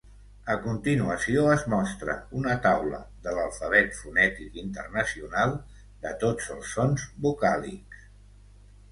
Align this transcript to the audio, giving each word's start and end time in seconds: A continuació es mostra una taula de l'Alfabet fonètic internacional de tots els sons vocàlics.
A 0.51 0.53
continuació 0.61 1.41
es 1.55 1.65
mostra 1.73 2.13
una 2.39 2.55
taula 2.63 3.01
de 3.27 3.33
l'Alfabet 3.35 3.93
fonètic 3.97 4.57
internacional 4.61 5.53
de 6.07 6.13
tots 6.25 6.49
els 6.55 6.73
sons 6.79 7.05
vocàlics. 7.27 8.01